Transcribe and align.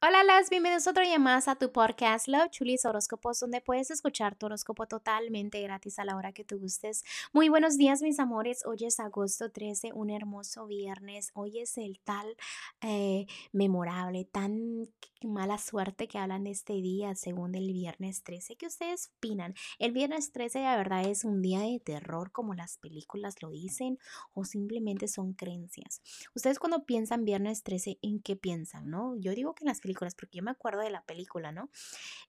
Hola, 0.00 0.22
las 0.22 0.48
bienvenidos 0.48 0.86
otro 0.86 1.02
día 1.02 1.18
más 1.18 1.48
a 1.48 1.56
tu 1.56 1.72
podcast 1.72 2.28
Love 2.28 2.50
Chulis 2.50 2.84
Horóscopos, 2.84 3.40
donde 3.40 3.60
puedes 3.60 3.90
escuchar 3.90 4.36
tu 4.36 4.46
horóscopo 4.46 4.86
totalmente 4.86 5.60
gratis 5.60 5.98
a 5.98 6.04
la 6.04 6.14
hora 6.14 6.30
que 6.30 6.44
tú 6.44 6.56
gustes. 6.60 7.02
Muy 7.32 7.48
buenos 7.48 7.76
días, 7.76 8.00
mis 8.00 8.20
amores. 8.20 8.64
Hoy 8.64 8.84
es 8.84 9.00
agosto 9.00 9.50
13, 9.50 9.90
un 9.92 10.10
hermoso 10.10 10.68
viernes. 10.68 11.32
Hoy 11.34 11.58
es 11.58 11.78
el 11.78 11.98
tal 11.98 12.36
eh, 12.80 13.26
memorable, 13.50 14.24
tan 14.24 14.86
mala 15.26 15.58
suerte 15.58 16.06
que 16.06 16.18
hablan 16.18 16.44
de 16.44 16.52
este 16.52 16.74
día, 16.74 17.16
según 17.16 17.56
el 17.56 17.72
viernes 17.72 18.22
13. 18.22 18.54
¿Qué 18.54 18.68
ustedes 18.68 19.10
opinan? 19.16 19.54
El 19.80 19.90
viernes 19.90 20.30
13, 20.30 20.62
la 20.62 20.76
verdad, 20.76 21.08
es 21.08 21.24
un 21.24 21.42
día 21.42 21.58
de 21.58 21.80
terror, 21.80 22.30
como 22.30 22.54
las 22.54 22.78
películas 22.78 23.34
lo 23.42 23.50
dicen, 23.50 23.98
o 24.32 24.44
simplemente 24.44 25.08
son 25.08 25.32
creencias. 25.32 26.02
Ustedes, 26.36 26.60
cuando 26.60 26.84
piensan 26.84 27.24
viernes 27.24 27.64
13, 27.64 27.98
¿en 28.00 28.20
qué 28.20 28.36
piensan? 28.36 28.90
¿No? 28.90 29.16
Yo 29.16 29.34
digo 29.34 29.56
que 29.56 29.64
las 29.64 29.80
películas, 29.80 29.87
porque 29.94 30.38
yo 30.38 30.42
me 30.42 30.50
acuerdo 30.50 30.80
de 30.80 30.90
la 30.90 31.02
película, 31.04 31.52
¿no? 31.52 31.70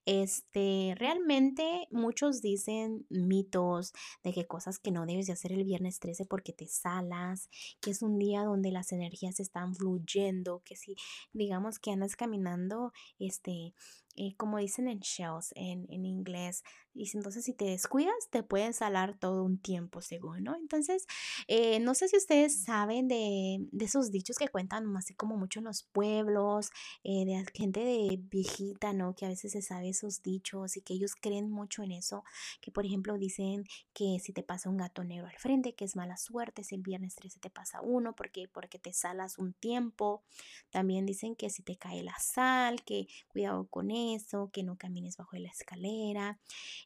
Este, 0.05 0.93
realmente 0.97 1.87
muchos 1.91 2.41
dicen 2.41 3.05
mitos 3.09 3.93
de 4.23 4.33
que 4.33 4.47
cosas 4.47 4.79
que 4.79 4.91
no 4.91 5.05
debes 5.05 5.27
de 5.27 5.33
hacer 5.33 5.51
el 5.51 5.63
viernes 5.63 5.99
13 5.99 6.25
porque 6.25 6.53
te 6.53 6.67
salas, 6.67 7.49
que 7.81 7.91
es 7.91 8.01
un 8.01 8.17
día 8.17 8.43
donde 8.43 8.71
las 8.71 8.91
energías 8.91 9.39
están 9.39 9.75
fluyendo, 9.75 10.61
que 10.65 10.75
si 10.75 10.95
digamos 11.33 11.79
que 11.79 11.91
andas 11.91 12.15
caminando, 12.15 12.91
este, 13.19 13.73
eh, 14.15 14.35
como 14.37 14.57
dicen 14.57 14.87
en 14.87 14.99
shells 14.99 15.53
en, 15.55 15.85
en 15.89 16.05
inglés, 16.05 16.63
y 16.99 17.09
entonces 17.13 17.45
si 17.45 17.53
te 17.53 17.65
descuidas 17.65 18.29
te 18.29 18.43
pueden 18.43 18.73
salar 18.73 19.17
todo 19.17 19.43
un 19.43 19.57
tiempo 19.57 20.01
según, 20.01 20.43
¿no? 20.43 20.55
Entonces, 20.55 21.05
eh, 21.47 21.79
no 21.79 21.95
sé 21.95 22.09
si 22.09 22.17
ustedes 22.17 22.63
saben 22.63 23.07
de, 23.07 23.65
de, 23.71 23.85
esos 23.85 24.11
dichos 24.11 24.37
que 24.37 24.49
cuentan 24.49 24.95
así 24.97 25.13
como 25.13 25.37
mucho 25.37 25.59
en 25.59 25.65
los 25.65 25.83
pueblos, 25.83 26.71
eh, 27.03 27.25
de 27.25 27.45
gente 27.53 27.79
de 27.79 28.19
viejita, 28.21 28.91
¿no? 28.93 29.15
Que 29.15 29.25
a 29.25 29.29
veces 29.29 29.53
se 29.53 29.61
sabe 29.61 29.89
esos 29.89 30.21
dichos 30.21 30.75
y 30.77 30.81
que 30.81 30.93
ellos 30.93 31.15
creen 31.15 31.49
mucho 31.49 31.83
en 31.83 31.91
eso, 31.93 32.23
que 32.61 32.71
por 32.71 32.85
ejemplo 32.85 33.17
dicen 33.17 33.63
que 33.93 34.17
si 34.19 34.33
te 34.33 34.43
pasa 34.43 34.69
un 34.69 34.77
gato 34.77 35.03
negro 35.03 35.27
al 35.27 35.37
frente, 35.37 35.73
que 35.73 35.85
es 35.85 35.95
mala 35.95 36.17
suerte, 36.17 36.63
si 36.63 36.75
el 36.75 36.81
viernes 36.81 37.15
13 37.15 37.39
te 37.39 37.49
pasa 37.49 37.81
uno, 37.81 38.13
porque, 38.13 38.47
porque 38.47 38.79
te 38.79 38.93
salas 38.93 39.37
un 39.37 39.53
tiempo. 39.53 40.23
También 40.69 41.05
dicen 41.05 41.35
que 41.35 41.49
si 41.49 41.63
te 41.63 41.77
cae 41.77 42.03
la 42.03 42.17
sal, 42.19 42.83
que 42.83 43.07
cuidado 43.27 43.67
con 43.67 43.91
eso, 43.91 44.49
que 44.51 44.63
no 44.63 44.77
camines 44.77 45.17
bajo 45.17 45.37
la 45.37 45.49
escalera. 45.49 46.39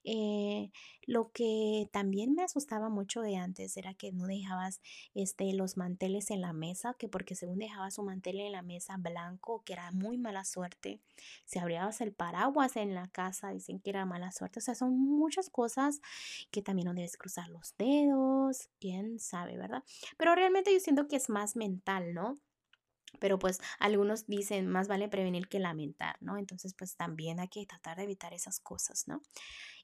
Eh, 0.03 0.71
lo 1.05 1.31
que 1.31 1.89
también 1.91 2.33
me 2.33 2.43
asustaba 2.43 2.89
mucho 2.89 3.21
de 3.21 3.35
antes 3.37 3.77
era 3.77 3.93
que 3.93 4.11
no 4.11 4.25
dejabas 4.25 4.81
este, 5.13 5.53
los 5.53 5.77
manteles 5.77 6.31
en 6.31 6.41
la 6.41 6.53
mesa, 6.53 6.95
que 6.97 7.07
porque 7.07 7.35
según 7.35 7.59
dejabas 7.59 7.97
un 7.97 8.05
mantel 8.05 8.39
en 8.39 8.51
la 8.51 8.61
mesa 8.61 8.97
blanco, 8.97 9.63
que 9.65 9.73
era 9.73 9.91
muy 9.91 10.17
mala 10.17 10.45
suerte. 10.45 10.99
Si 11.45 11.59
abrías 11.59 12.01
el 12.01 12.13
paraguas 12.13 12.75
en 12.75 12.95
la 12.95 13.07
casa, 13.07 13.51
dicen 13.51 13.79
que 13.79 13.89
era 13.89 14.05
mala 14.05 14.31
suerte. 14.31 14.59
O 14.59 14.61
sea, 14.61 14.75
son 14.75 14.97
muchas 14.97 15.49
cosas 15.49 16.01
que 16.51 16.61
también 16.61 16.87
no 16.87 16.93
debes 16.93 17.17
cruzar 17.17 17.49
los 17.49 17.75
dedos, 17.77 18.69
quién 18.79 19.19
sabe, 19.19 19.57
¿verdad? 19.57 19.83
Pero 20.17 20.35
realmente 20.35 20.73
yo 20.73 20.79
siento 20.79 21.07
que 21.07 21.15
es 21.15 21.29
más 21.29 21.55
mental, 21.55 22.13
¿no? 22.13 22.37
Pero 23.19 23.39
pues 23.39 23.59
algunos 23.79 24.27
dicen 24.27 24.67
más 24.67 24.87
vale 24.87 25.07
prevenir 25.07 25.47
que 25.47 25.59
lamentar, 25.59 26.17
¿no? 26.21 26.37
Entonces 26.37 26.73
pues 26.73 26.95
también 26.95 27.39
hay 27.39 27.47
que 27.47 27.65
tratar 27.65 27.97
de 27.97 28.03
evitar 28.03 28.33
esas 28.33 28.59
cosas, 28.59 29.07
¿no? 29.07 29.21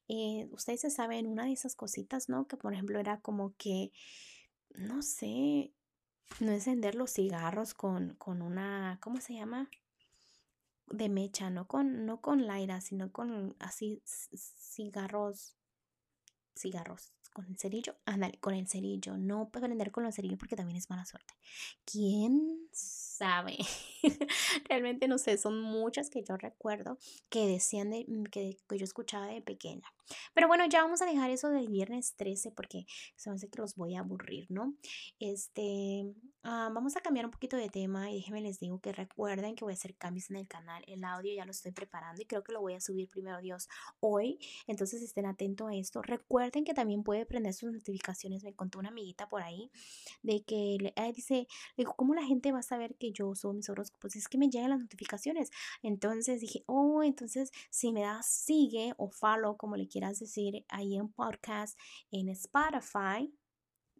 Eh, 0.07 0.47
ustedes 0.51 0.81
se 0.81 0.89
saben 0.89 1.27
una 1.27 1.45
de 1.45 1.53
esas 1.53 1.75
cositas, 1.75 2.29
¿no? 2.29 2.47
Que 2.47 2.57
por 2.57 2.73
ejemplo 2.73 2.99
era 2.99 3.21
como 3.21 3.55
que, 3.57 3.91
no 4.75 5.01
sé, 5.03 5.71
no 6.39 6.51
encender 6.51 6.95
los 6.95 7.13
cigarros 7.13 7.73
con, 7.73 8.15
con 8.15 8.41
una, 8.41 8.97
¿cómo 9.01 9.21
se 9.21 9.35
llama? 9.35 9.69
De 10.87 11.09
mecha, 11.09 11.49
no 11.49 11.67
con, 11.67 12.05
no 12.05 12.21
con 12.21 12.47
laira, 12.47 12.81
sino 12.81 13.11
con 13.11 13.55
así 13.59 14.01
cigarros, 14.05 15.55
cigarros, 16.55 17.13
con 17.31 17.45
el 17.45 17.57
cerillo, 17.57 17.95
ándale, 18.05 18.37
con 18.39 18.53
el 18.53 18.67
cerillo, 18.67 19.17
no 19.17 19.49
prender 19.49 19.91
con 19.91 20.03
los 20.03 20.15
cerillos 20.15 20.39
porque 20.39 20.55
también 20.55 20.77
es 20.77 20.89
mala 20.89 21.05
suerte. 21.05 21.33
¿Quién 21.85 22.69
sabe. 23.19 23.57
Realmente 24.69 25.07
no 25.09 25.17
sé, 25.17 25.37
son 25.37 25.61
muchas 25.61 26.09
que 26.09 26.23
yo 26.23 26.37
recuerdo 26.37 26.97
que 27.29 27.47
decían 27.47 27.89
de, 27.89 28.05
mm, 28.07 28.23
que, 28.23 28.57
que, 28.67 28.77
yo 28.77 28.85
escuchaba 28.85 29.27
de 29.27 29.41
pequeña. 29.41 29.87
Pero 30.33 30.47
bueno, 30.47 30.65
ya 30.67 30.81
vamos 30.81 31.01
a 31.01 31.05
dejar 31.05 31.29
eso 31.29 31.49
del 31.49 31.67
viernes 31.67 32.15
13 32.15 32.51
porque 32.51 32.85
se 33.15 33.29
me 33.29 33.35
hace 33.35 33.49
que 33.49 33.61
los 33.61 33.75
voy 33.75 33.95
a 33.95 33.99
aburrir, 33.99 34.47
¿no? 34.49 34.73
Este, 35.19 36.05
ah, 36.43 36.69
vamos 36.73 36.95
a 36.95 37.01
cambiar 37.01 37.25
un 37.25 37.31
poquito 37.31 37.57
de 37.57 37.69
tema 37.69 38.09
y 38.09 38.15
déjenme 38.15 38.41
les 38.41 38.59
digo 38.59 38.79
que 38.79 38.91
recuerden 38.93 39.55
que 39.55 39.65
voy 39.65 39.73
a 39.73 39.75
hacer 39.75 39.95
cambios 39.95 40.29
en 40.29 40.37
el 40.37 40.47
canal. 40.47 40.83
El 40.87 41.03
audio 41.03 41.33
ya 41.35 41.45
lo 41.45 41.51
estoy 41.51 41.71
preparando 41.71 42.21
y 42.21 42.25
creo 42.25 42.43
que 42.43 42.53
lo 42.53 42.61
voy 42.61 42.73
a 42.73 42.81
subir 42.81 43.09
primero 43.09 43.39
Dios 43.41 43.67
hoy. 43.99 44.39
Entonces 44.65 45.01
estén 45.01 45.25
atentos 45.25 45.69
a 45.69 45.75
esto. 45.75 46.01
Recuerden 46.01 46.63
que 46.63 46.73
también 46.73 47.03
puede 47.19 47.25
prender 47.25 47.53
sus 47.53 47.71
notificaciones. 47.71 48.43
Me 48.43 48.53
contó 48.53 48.79
una 48.79 48.89
amiguita 48.89 49.27
por 49.27 49.41
ahí 49.41 49.71
de 50.23 50.43
que 50.43 50.77
dice, 51.13 51.47
dijo, 51.75 51.93
¿cómo 51.95 52.13
la 52.13 52.23
gente 52.23 52.51
va 52.51 52.59
a 52.59 52.63
saber 52.63 52.95
que 52.95 53.11
yo 53.11 53.27
uso 53.27 53.51
mis 53.53 53.69
horóscopos, 53.69 54.15
es 54.15 54.27
que 54.27 54.37
me 54.37 54.49
llegan 54.49 54.69
las 54.69 54.79
notificaciones. 54.79 55.49
Entonces 55.81 56.41
dije, 56.41 56.63
oh, 56.67 57.03
entonces 57.03 57.51
si 57.69 57.91
me 57.91 58.01
das 58.01 58.27
sigue 58.27 58.93
o 58.97 59.09
follow, 59.09 59.57
como 59.57 59.75
le 59.75 59.87
quieras 59.87 60.19
decir, 60.19 60.65
ahí 60.69 60.95
en 60.95 61.09
podcast, 61.09 61.77
en 62.11 62.29
Spotify, 62.29 63.33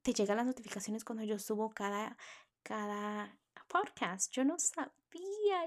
te 0.01 0.13
llegan 0.13 0.37
las 0.37 0.45
notificaciones 0.45 1.03
cuando 1.03 1.23
yo 1.23 1.37
subo 1.39 1.71
cada, 1.71 2.17
cada 2.63 3.37
podcast. 3.67 4.31
Yo 4.31 4.45
no 4.45 4.57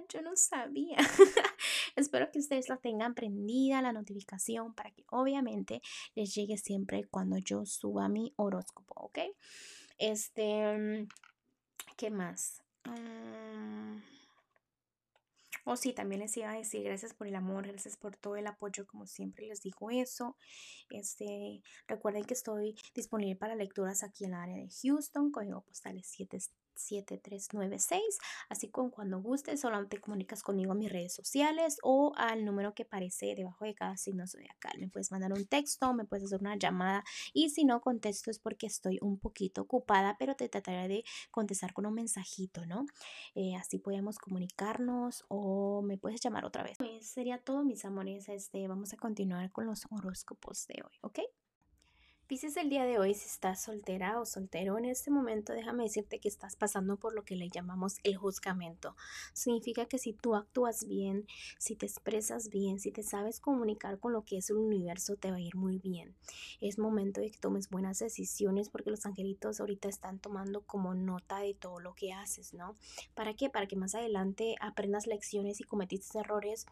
yo 0.09 0.23
no 0.23 0.37
sabía. 0.37 0.97
Espero 1.97 2.31
que 2.31 2.39
ustedes 2.39 2.69
la 2.69 2.77
tengan 2.77 3.15
prendida 3.15 3.83
la 3.83 3.93
notificación 3.93 4.75
para 4.75 4.91
que 4.91 5.05
obviamente 5.11 5.83
les 6.15 6.35
llegue 6.35 6.57
siempre 6.57 7.05
cuando 7.05 7.39
yo 7.39 7.65
suba 7.67 8.09
mi 8.09 8.33
horóscopo, 8.37 8.95
¿ok? 8.97 9.19
Este, 9.99 11.07
¿qué 11.97 12.11
más? 12.11 12.63
Mm. 12.85 14.01
Oh, 15.65 15.77
sí, 15.77 15.93
también 15.93 16.21
les 16.21 16.37
iba 16.37 16.51
a 16.51 16.57
decir 16.57 16.83
gracias 16.83 17.15
por 17.15 17.29
el 17.29 17.37
amor, 17.37 17.69
gracias 17.69 17.97
por 17.97 18.17
todo 18.17 18.35
el 18.35 18.49
apoyo, 18.49 18.85
como 18.85 19.07
siempre 19.07 19.47
les 19.47 19.63
digo 19.63 19.91
eso. 19.93 20.37
Este, 20.91 21.63
recuerden 21.87 22.25
que 22.25 22.35
estoy 22.35 22.75
disponible 22.95 23.37
para 23.37 23.55
lecturas 23.55 24.03
aquí 24.03 24.25
en 24.25 24.35
el 24.35 24.41
área 24.41 24.57
de 24.57 24.69
Houston, 24.83 25.31
código 25.31 25.61
postal 25.61 25.99
es 25.99 26.09
7 26.09 26.37
7396. 26.75 28.19
Así 28.49 28.69
que 28.69 28.73
cuando 28.91 29.21
gustes, 29.21 29.61
solamente 29.61 30.01
comunicas 30.01 30.43
conmigo 30.43 30.73
en 30.73 30.79
mis 30.79 30.93
redes 30.93 31.15
sociales 31.15 31.79
o 31.83 32.13
al 32.17 32.45
número 32.45 32.75
que 32.75 32.85
aparece 32.85 33.35
debajo 33.35 33.65
de 33.65 33.75
cada 33.75 33.97
signo 33.97 34.27
zodiacal. 34.27 34.73
Me 34.79 34.89
puedes 34.89 35.11
mandar 35.11 35.33
un 35.33 35.47
texto, 35.47 35.93
me 35.95 36.05
puedes 36.05 36.25
hacer 36.25 36.41
una 36.41 36.57
llamada 36.57 37.05
y 37.33 37.51
si 37.51 37.65
no 37.65 37.81
contesto 37.81 38.31
es 38.31 38.39
porque 38.39 38.67
estoy 38.67 38.99
un 39.01 39.19
poquito 39.19 39.63
ocupada, 39.63 40.17
pero 40.19 40.35
te 40.35 40.49
trataré 40.49 40.89
de 40.89 41.05
contestar 41.31 41.73
con 41.73 41.87
un 41.87 41.95
mensajito, 41.95 42.67
¿no? 42.67 42.87
Eh, 43.35 43.55
así 43.57 43.79
podemos 43.79 44.19
comunicarnos 44.19 45.25
o 45.29 45.83
me 45.83 45.99
puedes 45.99 46.21
llamar 46.21 46.45
otra 46.45 46.63
vez. 46.63 46.79
Pues 46.79 47.07
sería 47.07 47.39
todo, 47.39 47.65
mis 47.65 47.85
amores. 47.85 48.29
Este, 48.29 48.67
vamos 48.69 48.93
a 48.93 48.97
continuar 48.97 49.51
con 49.53 49.67
los 49.67 49.87
horóscopos 49.91 50.67
de 50.67 50.83
hoy, 50.83 50.99
¿ok? 51.03 51.21
Pisces 52.33 52.57
el 52.57 52.71
día 52.71 52.87
de 52.87 52.99
hoy, 52.99 53.13
si 53.13 53.27
estás 53.27 53.61
soltera 53.61 54.19
o 54.19 54.25
soltero 54.25 54.79
en 54.79 54.87
este 54.87 55.11
momento, 55.11 55.53
déjame 55.53 55.83
decirte 55.83 56.19
que 56.19 56.29
estás 56.29 56.57
pasando 56.57 56.97
por 56.97 57.15
lo 57.15 57.27
que 57.27 57.37
le 57.37 57.51
llamamos 57.51 57.99
el 58.05 58.17
juzgamento. 58.17 58.97
Significa 59.35 59.85
que 59.85 59.99
si 59.99 60.15
tú 60.15 60.35
actúas 60.35 60.87
bien, 60.89 61.27
si 61.59 61.77
te 61.77 61.85
expresas 61.85 62.49
bien, 62.49 62.81
si 62.81 62.91
te 62.91 63.03
sabes 63.03 63.39
comunicar 63.39 63.99
con 63.99 64.15
lo 64.15 64.25
que 64.25 64.39
es 64.39 64.49
el 64.49 64.57
universo, 64.57 65.17
te 65.17 65.31
va 65.31 65.37
a 65.37 65.41
ir 65.41 65.57
muy 65.57 65.79
bien. 65.79 66.15
Es 66.63 66.79
momento 66.79 67.21
de 67.21 67.31
que 67.31 67.39
tomes 67.39 67.69
buenas 67.69 67.99
decisiones 67.99 68.71
porque 68.71 68.89
los 68.89 69.05
angelitos 69.05 69.61
ahorita 69.61 69.91
están 69.91 70.19
tomando 70.19 70.63
como 70.63 70.95
nota 70.95 71.41
de 71.41 71.53
todo 71.53 71.81
lo 71.81 71.93
que 71.95 72.15
haces, 72.15 72.55
¿no? 72.55 72.77
¿Para 73.15 73.35
qué? 73.35 73.51
Para 73.51 73.67
que 73.67 73.77
más 73.77 73.95
adelante 73.95 74.55
aprendas 74.59 75.07
lecciones 75.07 75.61
y 75.61 75.65
cometiste 75.65 76.21
errores 76.21 76.65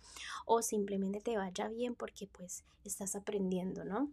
o 0.46 0.62
simplemente 0.62 1.20
te 1.20 1.36
vaya 1.36 1.68
bien 1.68 1.94
porque 1.96 2.28
pues 2.28 2.64
estás 2.82 3.14
aprendiendo, 3.14 3.84
¿no? 3.84 4.10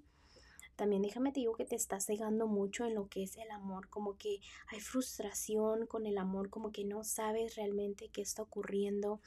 También 0.78 1.02
déjame 1.02 1.32
te 1.32 1.42
digo 1.42 1.56
que 1.56 1.66
te 1.66 1.76
estás 1.76 2.06
cegando 2.06 2.48
mucho 2.48 2.86
en 2.86 2.94
lo 2.94 3.10
que 3.10 3.24
es 3.24 3.36
el 3.36 3.50
amor, 3.52 3.90
como 3.90 4.16
que 4.16 4.40
hay 4.68 4.80
frustración 4.80 5.88
con 5.88 6.06
el 6.06 6.18
amor, 6.18 6.50
como 6.50 6.72
que 6.72 6.86
no 6.86 7.04
sabes 7.04 7.56
realmente 7.56 8.10
qué 8.10 8.22
está 8.22 8.44
ocurriendo. 8.44 9.20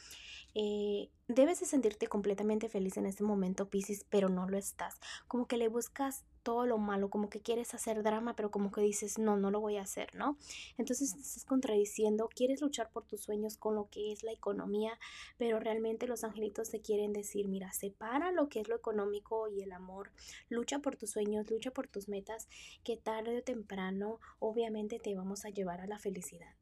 Eh, 0.54 1.10
debes 1.28 1.60
de 1.60 1.66
sentirte 1.66 2.06
completamente 2.06 2.68
feliz 2.68 2.96
en 2.96 3.06
este 3.06 3.24
momento, 3.24 3.68
Pisces, 3.68 4.06
pero 4.08 4.28
no 4.28 4.48
lo 4.48 4.56
estás. 4.56 5.00
Como 5.26 5.46
que 5.46 5.56
le 5.56 5.68
buscas 5.68 6.24
todo 6.42 6.66
lo 6.66 6.78
malo, 6.78 7.10
como 7.10 7.28
que 7.28 7.40
quieres 7.40 7.74
hacer 7.74 8.02
drama, 8.02 8.34
pero 8.34 8.50
como 8.50 8.70
que 8.70 8.80
dices, 8.80 9.18
no, 9.18 9.36
no 9.36 9.50
lo 9.50 9.60
voy 9.60 9.76
a 9.76 9.82
hacer, 9.82 10.14
¿no? 10.14 10.36
Entonces 10.78 11.14
estás 11.14 11.44
contradiciendo, 11.44 12.28
quieres 12.34 12.60
luchar 12.60 12.90
por 12.90 13.04
tus 13.04 13.20
sueños 13.20 13.56
con 13.56 13.74
lo 13.74 13.88
que 13.90 14.12
es 14.12 14.22
la 14.22 14.32
economía, 14.32 14.98
pero 15.38 15.60
realmente 15.60 16.06
los 16.06 16.24
angelitos 16.24 16.70
te 16.70 16.80
quieren 16.80 17.12
decir, 17.12 17.48
mira, 17.48 17.72
separa 17.72 18.32
lo 18.32 18.48
que 18.48 18.60
es 18.60 18.68
lo 18.68 18.76
económico 18.76 19.48
y 19.48 19.62
el 19.62 19.72
amor, 19.72 20.10
lucha 20.48 20.78
por 20.78 20.96
tus 20.96 21.10
sueños, 21.10 21.50
lucha 21.50 21.70
por 21.70 21.88
tus 21.88 22.08
metas, 22.08 22.48
que 22.84 22.96
tarde 22.96 23.38
o 23.38 23.42
temprano 23.42 24.18
obviamente 24.38 24.98
te 24.98 25.14
vamos 25.14 25.44
a 25.44 25.50
llevar 25.50 25.80
a 25.80 25.86
la 25.86 25.98
felicidad. 25.98 26.54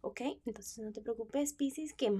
¿Ok? 0.00 0.20
Entonces 0.44 0.78
no 0.78 0.92
te 0.92 1.00
preocupes, 1.00 1.52
Pisces, 1.52 1.92
que 1.92 2.12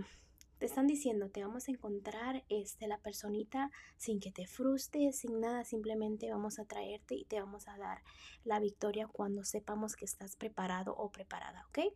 te 0.59 0.67
están 0.67 0.87
diciendo, 0.87 1.29
te 1.29 1.43
vamos 1.43 1.69
a 1.69 1.71
encontrar 1.71 2.45
este, 2.49 2.87
la 2.87 2.99
personita 2.99 3.71
sin 3.97 4.21
que 4.21 4.33
te 4.33 4.47
frustres, 4.47 5.19
sin 5.19 5.41
nada, 5.41 5.65
simplemente 5.65 6.31
vamos 6.31 6.59
a 6.59 6.65
traerte 6.65 7.15
y 7.15 7.25
te 7.25 7.41
vamos 7.41 7.69
a 7.69 7.77
dar 7.77 8.03
la 8.45 8.59
victoria 8.59 9.07
cuando 9.07 9.45
sepamos 9.45 9.97
que 9.97 10.05
estás 10.05 10.37
preparado 10.37 10.95
o 10.97 11.11
preparada, 11.11 11.67
¿ok? 11.69 11.93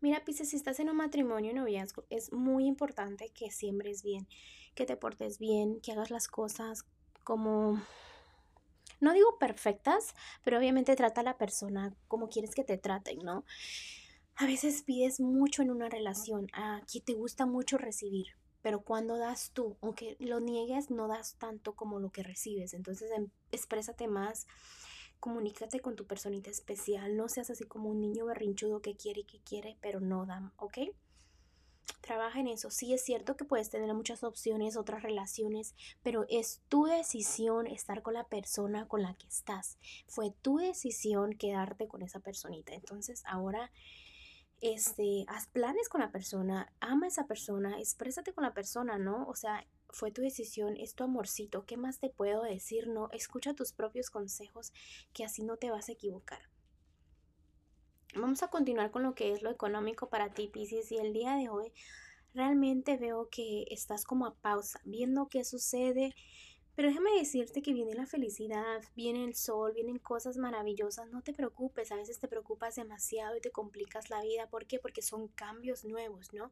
Mira, 0.00 0.24
Pisces, 0.24 0.50
si 0.50 0.56
estás 0.56 0.78
en 0.80 0.90
un 0.90 0.96
matrimonio 0.96 1.50
y 1.50 1.54
noviazgo, 1.54 2.04
es 2.10 2.32
muy 2.32 2.66
importante 2.66 3.30
que 3.30 3.50
siembres 3.50 4.02
bien, 4.02 4.28
que 4.74 4.84
te 4.84 4.96
portes 4.96 5.38
bien, 5.38 5.80
que 5.80 5.92
hagas 5.92 6.10
las 6.10 6.28
cosas 6.28 6.84
como 7.24 7.80
no 9.00 9.12
digo 9.12 9.38
perfectas, 9.38 10.14
pero 10.42 10.58
obviamente 10.58 10.96
trata 10.96 11.20
a 11.20 11.24
la 11.24 11.36
persona 11.36 11.94
como 12.08 12.28
quieres 12.28 12.54
que 12.54 12.64
te 12.64 12.78
traten, 12.78 13.18
¿no? 13.18 13.44
A 14.38 14.44
veces 14.44 14.82
pides 14.82 15.18
mucho 15.18 15.62
en 15.62 15.70
una 15.70 15.88
relación, 15.88 16.48
aquí 16.52 17.00
te 17.00 17.14
gusta 17.14 17.46
mucho 17.46 17.78
recibir, 17.78 18.26
pero 18.60 18.82
cuando 18.82 19.16
das 19.16 19.50
tú, 19.54 19.78
aunque 19.80 20.18
lo 20.20 20.40
niegues, 20.40 20.90
no 20.90 21.08
das 21.08 21.36
tanto 21.38 21.74
como 21.74 22.00
lo 22.00 22.10
que 22.10 22.22
recibes. 22.22 22.74
Entonces, 22.74 23.10
em, 23.12 23.30
exprésate 23.50 24.08
más, 24.08 24.46
comunícate 25.20 25.80
con 25.80 25.96
tu 25.96 26.06
personita 26.06 26.50
especial, 26.50 27.16
no 27.16 27.30
seas 27.30 27.48
así 27.48 27.64
como 27.64 27.88
un 27.88 28.02
niño 28.02 28.26
berrinchudo 28.26 28.82
que 28.82 28.94
quiere 28.94 29.20
y 29.20 29.24
que 29.24 29.40
quiere, 29.40 29.78
pero 29.80 30.00
no 30.00 30.26
da, 30.26 30.52
¿ok? 30.58 30.80
Trabaja 32.02 32.38
en 32.38 32.48
eso. 32.48 32.70
Sí 32.70 32.92
es 32.92 33.02
cierto 33.02 33.38
que 33.38 33.46
puedes 33.46 33.70
tener 33.70 33.92
muchas 33.94 34.22
opciones, 34.22 34.76
otras 34.76 35.02
relaciones, 35.02 35.74
pero 36.02 36.26
es 36.28 36.60
tu 36.68 36.84
decisión 36.84 37.66
estar 37.66 38.02
con 38.02 38.12
la 38.12 38.24
persona 38.24 38.86
con 38.86 39.00
la 39.00 39.14
que 39.14 39.28
estás. 39.28 39.78
Fue 40.06 40.30
tu 40.42 40.58
decisión 40.58 41.32
quedarte 41.32 41.88
con 41.88 42.02
esa 42.02 42.20
personita. 42.20 42.74
Entonces 42.74 43.22
ahora 43.26 43.72
este, 44.60 45.24
haz 45.28 45.46
planes 45.48 45.88
con 45.88 46.00
la 46.00 46.10
persona, 46.10 46.72
ama 46.80 47.06
a 47.06 47.08
esa 47.08 47.26
persona, 47.26 47.78
exprésate 47.78 48.32
con 48.32 48.44
la 48.44 48.54
persona, 48.54 48.98
¿no? 48.98 49.26
O 49.28 49.34
sea, 49.34 49.66
fue 49.90 50.10
tu 50.10 50.22
decisión, 50.22 50.76
es 50.76 50.94
tu 50.94 51.04
amorcito, 51.04 51.64
¿qué 51.64 51.76
más 51.76 51.98
te 51.98 52.10
puedo 52.10 52.42
decir? 52.42 52.88
No, 52.88 53.08
escucha 53.12 53.54
tus 53.54 53.72
propios 53.72 54.10
consejos, 54.10 54.72
que 55.12 55.24
así 55.24 55.42
no 55.42 55.56
te 55.56 55.70
vas 55.70 55.88
a 55.88 55.92
equivocar. 55.92 56.40
Vamos 58.14 58.42
a 58.42 58.48
continuar 58.48 58.90
con 58.90 59.02
lo 59.02 59.14
que 59.14 59.32
es 59.32 59.42
lo 59.42 59.50
económico 59.50 60.08
para 60.08 60.32
ti, 60.32 60.48
Pisces, 60.48 60.90
y 60.90 60.96
el 60.96 61.12
día 61.12 61.36
de 61.36 61.50
hoy 61.50 61.72
realmente 62.34 62.96
veo 62.96 63.28
que 63.30 63.64
estás 63.70 64.04
como 64.04 64.26
a 64.26 64.34
pausa, 64.34 64.80
viendo 64.84 65.28
qué 65.28 65.44
sucede, 65.44 66.14
pero 66.76 66.88
déjame 66.88 67.10
decirte 67.18 67.62
que 67.62 67.72
viene 67.72 67.94
la 67.94 68.04
felicidad, 68.04 68.82
viene 68.94 69.24
el 69.24 69.34
sol, 69.34 69.72
vienen 69.72 69.98
cosas 69.98 70.36
maravillosas. 70.36 71.08
No 71.08 71.22
te 71.22 71.32
preocupes, 71.32 71.90
a 71.90 71.96
veces 71.96 72.20
te 72.20 72.28
preocupas 72.28 72.76
demasiado 72.76 73.34
y 73.34 73.40
te 73.40 73.50
complicas 73.50 74.10
la 74.10 74.20
vida. 74.20 74.50
¿Por 74.50 74.66
qué? 74.66 74.78
Porque 74.78 75.00
son 75.00 75.28
cambios 75.28 75.86
nuevos, 75.86 76.34
¿no? 76.34 76.50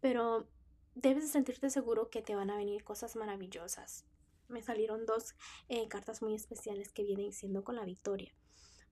Pero 0.00 0.48
debes 0.94 1.28
sentirte 1.28 1.70
seguro 1.70 2.08
que 2.08 2.22
te 2.22 2.36
van 2.36 2.50
a 2.50 2.56
venir 2.56 2.84
cosas 2.84 3.16
maravillosas. 3.16 4.06
Me 4.46 4.62
salieron 4.62 5.06
dos 5.06 5.34
eh, 5.68 5.88
cartas 5.88 6.22
muy 6.22 6.36
especiales 6.36 6.92
que 6.92 7.02
vienen 7.02 7.32
siendo 7.32 7.64
con 7.64 7.74
la 7.74 7.84
victoria. 7.84 8.32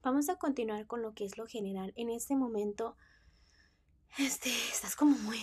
Vamos 0.03 0.29
a 0.29 0.37
continuar 0.37 0.89
con 0.89 1.01
lo 1.01 1.15
que 1.15 1.25
es 1.25 1.39
lo 1.39 1.47
general. 1.47 1.93
En 1.95 2.11
este 2.11 2.35
momento, 2.35 2.97
este, 4.19 4.51
estás 4.73 4.97
como 4.97 5.17
muy 5.19 5.39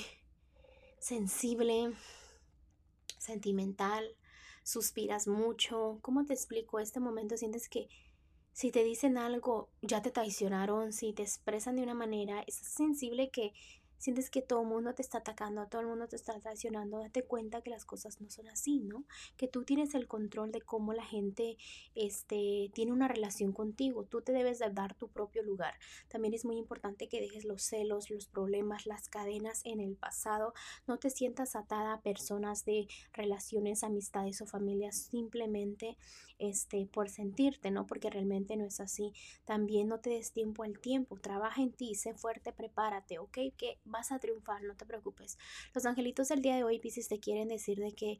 sensible, 1.00 1.94
sentimental, 3.18 4.18
suspiras 4.63 5.27
mucho. 5.27 6.00
¿Cómo 6.01 6.25
te 6.25 6.33
explico? 6.33 6.79
Este 6.79 7.00
momento 7.00 7.38
sientes 7.38 7.69
que 7.69 7.89
si 8.51 8.71
te 8.71 8.83
dicen 8.83 9.17
algo, 9.17 9.69
ya 9.81 10.01
te 10.01 10.11
traicionaron, 10.11 10.91
si 10.91 11.13
te 11.13 11.23
expresan 11.23 11.77
de 11.77 11.83
una 11.83 11.94
manera, 11.94 12.44
es 12.45 12.56
sensible 12.56 13.29
que 13.29 13.53
sientes 14.00 14.30
que 14.30 14.42
todo 14.42 14.62
el 14.62 14.68
mundo 14.68 14.96
te 14.96 15.01
está 15.01 15.19
atacando, 15.19 15.68
todo 15.68 15.81
el 15.81 15.88
mundo 15.88 16.07
te 16.07 16.16
está 16.16 16.40
traicionando, 16.40 17.00
date 17.00 17.24
cuenta 17.24 17.62
que 17.62 17.69
las 17.69 17.86
cosas 17.86 18.19
no 18.19 18.30
son 18.30 18.48
así, 18.48 18.80
¿no? 18.80 19.06
Que 19.38 19.48
tú 19.48 19.63
tienes 19.63 19.94
el 19.94 20.07
control 20.07 20.51
de 20.51 20.62
cómo 20.62 20.94
la 20.94 21.06
gente 21.06 21.57
este, 21.96 22.72
tiene 22.74 22.92
una 22.92 23.07
relación 23.07 23.54
contigo, 23.54 24.06
tú 24.06 24.22
te 24.22 24.31
debes 24.31 24.60
de 24.60 24.69
dar 24.72 24.96
tu 24.96 25.10
propio 25.10 25.44
lugar. 25.44 25.75
También 26.07 26.34
es 26.34 26.46
muy 26.46 26.57
importante 26.57 27.07
que 27.07 27.22
dejes 27.22 27.46
los 27.46 27.62
celos, 27.62 28.10
los 28.10 28.28
problemas, 28.28 28.86
las 28.86 29.10
cadenas 29.10 29.62
en 29.66 29.80
el 29.80 29.96
pasado, 29.96 30.54
no 30.88 30.98
te 30.98 31.10
sientas 31.10 31.56
atada 31.56 31.94
a 31.94 32.01
personas 32.01 32.66
de 32.66 32.88
relaciones, 33.13 33.84
amistades 33.84 34.42
o 34.42 34.46
familias 34.46 34.96
simplemente 34.96 35.98
este, 36.40 36.88
por 36.88 37.10
sentirte, 37.10 37.69
¿no? 37.69 37.86
Porque 37.86 38.10
realmente 38.10 38.56
no 38.56 38.66
es 38.66 38.80
así. 38.80 39.13
También 39.46 39.90
no 39.90 40.00
te 40.00 40.10
des 40.10 40.31
tiempo 40.31 40.63
al 40.63 40.80
tiempo, 40.80 41.19
trabaja 41.19 41.62
en 41.62 41.74
ti, 41.74 41.96
sé 41.96 42.13
fuerte, 42.13 42.54
prepárate, 42.54 43.19
¿ok? 43.19 43.38
Que 43.57 43.78
vas 43.89 44.12
a 44.12 44.19
triunfar, 44.19 44.63
no 44.63 44.75
te 44.75 44.86
preocupes. 44.86 45.38
Los 45.74 45.86
angelitos 45.86 46.30
del 46.30 46.41
día 46.41 46.56
de 46.56 46.63
hoy, 46.63 46.80
Pisces, 46.80 47.07
te 47.07 47.19
quieren 47.19 47.50
decir 47.50 47.80
de 47.80 47.94
que 47.94 48.18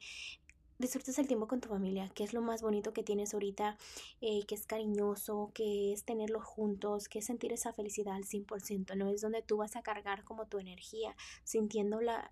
disfrutes 0.80 1.18
el 1.18 1.28
tiempo 1.28 1.46
con 1.46 1.60
tu 1.60 1.68
familia, 1.68 2.08
que 2.14 2.24
es 2.24 2.32
lo 2.32 2.40
más 2.40 2.62
bonito 2.62 2.92
que 2.92 3.02
tienes 3.02 3.34
ahorita, 3.34 3.76
eh, 4.22 4.44
que 4.46 4.54
es 4.54 4.66
cariñoso, 4.66 5.50
que 5.54 5.92
es 5.92 6.04
tenerlos 6.04 6.42
juntos, 6.42 7.08
que 7.08 7.18
es 7.18 7.26
sentir 7.26 7.52
esa 7.52 7.72
felicidad 7.72 8.14
al 8.14 8.24
100%, 8.24 8.96
¿no? 8.96 9.10
Es 9.10 9.20
donde 9.20 9.42
tú 9.42 9.58
vas 9.58 9.76
a 9.76 9.82
cargar 9.82 10.24
como 10.24 10.46
tu 10.46 10.58
energía, 10.58 11.14
sintiendo 11.44 12.00
las, 12.00 12.24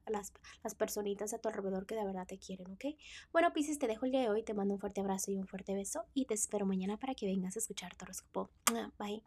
las 0.64 0.74
personitas 0.74 1.34
a 1.34 1.38
tu 1.38 1.48
alrededor 1.48 1.86
que 1.86 1.94
de 1.94 2.04
verdad 2.04 2.26
te 2.26 2.38
quieren, 2.38 2.72
¿ok? 2.72 2.86
Bueno, 3.32 3.52
Pisces, 3.52 3.78
te 3.78 3.86
dejo 3.86 4.06
el 4.06 4.12
día 4.12 4.22
de 4.22 4.30
hoy, 4.30 4.42
te 4.42 4.54
mando 4.54 4.74
un 4.74 4.80
fuerte 4.80 5.02
abrazo 5.02 5.30
y 5.30 5.36
un 5.36 5.46
fuerte 5.46 5.74
beso 5.74 6.04
y 6.14 6.24
te 6.24 6.34
espero 6.34 6.64
mañana 6.64 6.96
para 6.96 7.14
que 7.14 7.26
vengas 7.26 7.56
a 7.56 7.58
escuchar 7.58 7.94
tu 7.96 8.06
horóscopo. 8.06 8.50
Bye. 8.98 9.22